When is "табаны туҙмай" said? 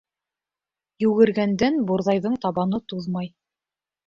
2.47-3.31